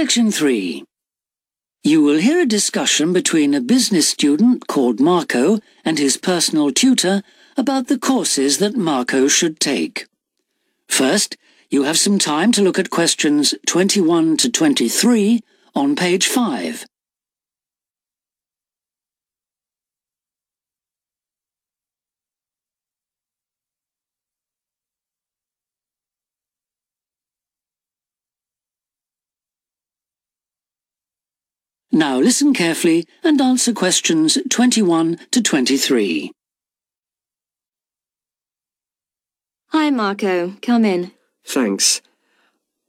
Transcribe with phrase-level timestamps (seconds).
[0.00, 0.84] Section 3.
[1.82, 7.20] You will hear a discussion between a business student called Marco and his personal tutor
[7.56, 10.06] about the courses that Marco should take.
[10.86, 11.36] First,
[11.68, 15.40] you have some time to look at questions 21 to 23
[15.74, 16.86] on page 5.
[31.98, 36.30] Now listen carefully and answer questions 21 to 23.
[39.70, 40.54] Hi, Marco.
[40.62, 41.10] Come in.
[41.44, 42.00] Thanks.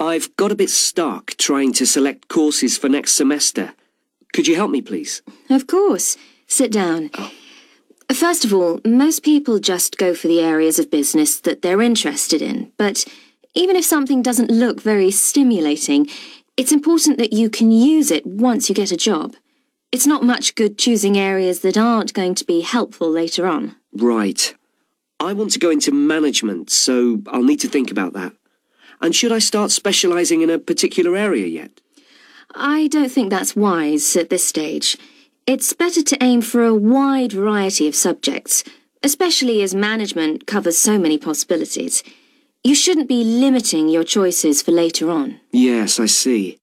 [0.00, 3.74] I've got a bit stuck trying to select courses for next semester.
[4.32, 5.20] Could you help me, please?
[5.50, 6.16] Of course.
[6.46, 7.10] Sit down.
[8.10, 12.40] First of all, most people just go for the areas of business that they're interested
[12.40, 13.04] in, but
[13.52, 16.08] even if something doesn't look very stimulating,
[16.56, 19.34] it's important that you can use it once you get a job.
[19.90, 23.76] It's not much good choosing areas that aren't going to be helpful later on.
[23.92, 24.54] Right.
[25.20, 28.32] I want to go into management, so I'll need to think about that.
[29.00, 31.80] And should I start specialising in a particular area yet?
[32.54, 34.96] I don't think that's wise at this stage.
[35.46, 38.64] It's better to aim for a wide variety of subjects,
[39.02, 42.02] especially as management covers so many possibilities.
[42.64, 45.38] You shouldn't be limiting your choices for later on.
[45.52, 46.58] Yes, I see.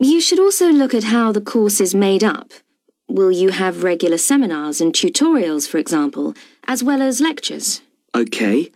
[0.00, 2.50] You should also look at how the course is made up.
[3.08, 6.34] Will you have regular seminars and tutorials, for example,
[6.66, 7.82] as well as lectures?
[8.14, 8.70] Okay.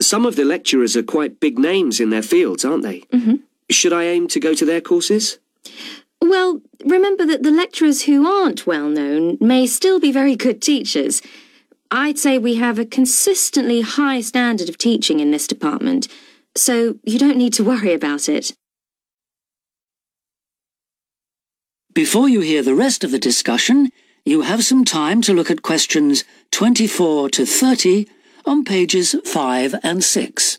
[0.00, 3.00] Some of the lecturers are quite big names in their fields, aren't they?
[3.12, 3.36] Mm-hmm.
[3.68, 5.38] Should I aim to go to their courses?
[6.22, 11.20] Well, remember that the lecturers who aren't well known may still be very good teachers.
[11.90, 16.06] I'd say we have a consistently high standard of teaching in this department,
[16.54, 18.54] so you don't need to worry about it.
[21.94, 23.90] Before you hear the rest of the discussion,
[24.24, 28.06] you have some time to look at questions 24 to 30
[28.44, 30.58] on pages 5 and 6.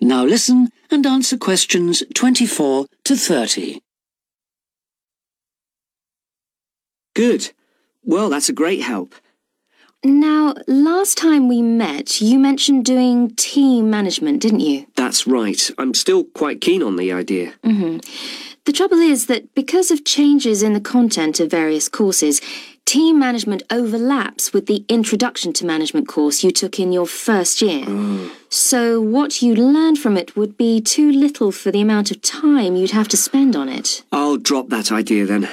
[0.00, 3.80] Now listen and answer questions 24 to 30.
[7.14, 7.52] Good.
[8.04, 9.14] Well, that's a great help.
[10.04, 14.86] Now, last time we met, you mentioned doing team management, didn't you?
[14.94, 15.70] That's right.
[15.76, 17.54] I'm still quite keen on the idea.
[17.64, 17.98] Mm-hmm.
[18.64, 22.40] The trouble is that because of changes in the content of various courses,
[22.88, 27.84] team management overlaps with the Introduction to Management course you took in your first year.
[27.86, 28.34] Oh.
[28.48, 32.76] So what you learned from it would be too little for the amount of time
[32.76, 34.04] you'd have to spend on it.
[34.10, 35.50] I'll drop that idea then.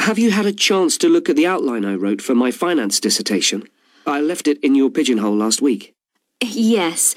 [0.00, 3.00] Have you had a chance to look at the outline I wrote for my finance
[3.00, 3.66] dissertation?
[4.06, 5.94] I left it in your pigeonhole last week.
[6.42, 7.14] Yes.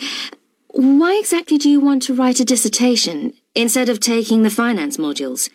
[0.70, 5.50] Why exactly do you want to write a dissertation instead of taking the finance modules?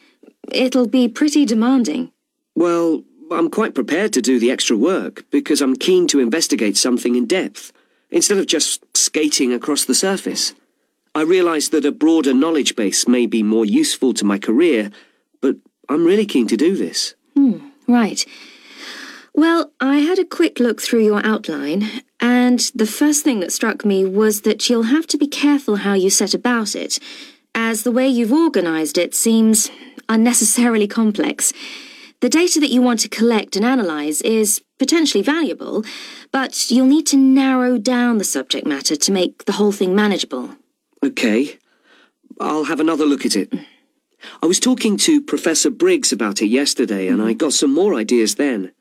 [0.52, 2.12] It'll be pretty demanding.
[2.54, 7.14] Well, I'm quite prepared to do the extra work because I'm keen to investigate something
[7.16, 7.72] in depth,
[8.10, 10.54] instead of just skating across the surface.
[11.14, 14.90] I realise that a broader knowledge base may be more useful to my career,
[15.40, 15.56] but
[15.88, 17.14] I'm really keen to do this.
[17.34, 18.24] Hmm, right.
[19.34, 23.84] Well, I had a quick look through your outline, and the first thing that struck
[23.84, 26.98] me was that you'll have to be careful how you set about it,
[27.54, 29.70] as the way you've organised it seems
[30.08, 31.52] unnecessarily complex.
[32.20, 35.84] The data that you want to collect and analyse is potentially valuable,
[36.32, 40.56] but you'll need to narrow down the subject matter to make the whole thing manageable.
[41.04, 41.58] Okay.
[42.40, 43.52] I'll have another look at it.
[44.42, 48.34] I was talking to Professor Briggs about it yesterday, and I got some more ideas
[48.34, 48.72] then.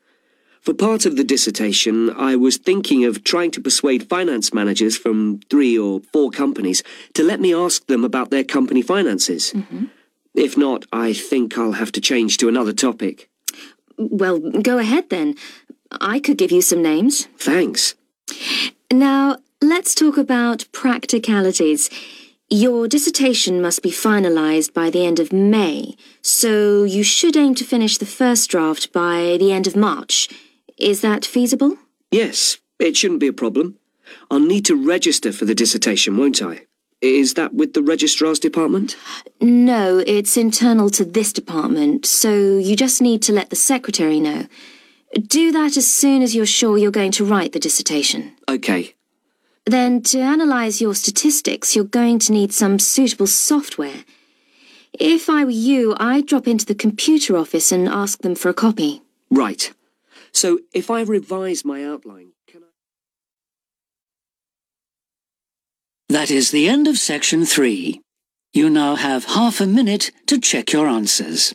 [0.60, 5.40] For part of the dissertation, I was thinking of trying to persuade finance managers from
[5.48, 6.82] three or four companies
[7.14, 9.52] to let me ask them about their company finances.
[9.52, 9.86] Mm-hmm.
[10.34, 13.27] If not, I think I'll have to change to another topic.
[13.98, 15.34] Well, go ahead then.
[15.90, 17.26] I could give you some names.
[17.38, 17.94] Thanks.
[18.92, 21.90] Now, let's talk about practicalities.
[22.50, 27.64] Your dissertation must be finalised by the end of May, so you should aim to
[27.64, 30.28] finish the first draft by the end of March.
[30.78, 31.76] Is that feasible?
[32.10, 33.76] Yes, it shouldn't be a problem.
[34.30, 36.67] I'll need to register for the dissertation, won't I?
[37.00, 38.96] Is that with the registrar's department?
[39.40, 44.46] No, it's internal to this department, so you just need to let the secretary know.
[45.14, 48.32] Do that as soon as you're sure you're going to write the dissertation.
[48.48, 48.94] Okay.
[49.64, 54.04] Then, to analyse your statistics, you're going to need some suitable software.
[54.92, 58.54] If I were you, I'd drop into the computer office and ask them for a
[58.54, 59.02] copy.
[59.30, 59.72] Right.
[60.32, 62.66] So if I revise my outline, can I...
[66.18, 68.00] That is the end of section three.
[68.52, 71.54] You now have half a minute to check your answers.